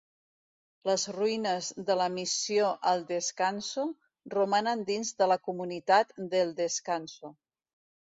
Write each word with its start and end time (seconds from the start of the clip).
Les 0.89 1.03
ruïnes 1.15 1.69
de 1.89 1.97
la 1.99 2.07
Missió 2.15 2.71
El 2.93 3.05
Descanso 3.13 3.87
romanen 4.37 4.85
dins 4.91 5.15
de 5.23 5.31
la 5.35 5.41
comunitat 5.53 6.21
d'El 6.35 6.61
Descanso. 6.67 7.37